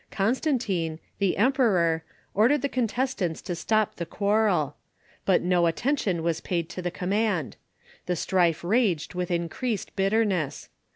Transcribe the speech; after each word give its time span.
Constantine, 0.09 0.97
the 1.19 1.37
em 1.37 1.53
peror, 1.53 2.01
ordered 2.33 2.63
the 2.63 2.67
contestants 2.67 3.39
to 3.39 3.53
stop 3.53 3.97
the 3.97 4.05
quarrel. 4.07 4.75
But 5.25 5.43
no 5.43 5.67
attention 5.67 6.23
Avas 6.23 6.43
paid 6.43 6.69
to 6.69 6.81
the 6.81 6.89
command. 6.89 7.55
The 8.07 8.15
strife 8.15 8.63
raged 8.63 9.13
with 9.13 9.29
increased 9.29 9.95
bitterness. 9.95 10.69